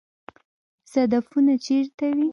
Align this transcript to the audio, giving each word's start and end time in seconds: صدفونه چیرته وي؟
صدفونه 0.93 1.53
چیرته 1.65 2.07
وي؟ 2.17 2.27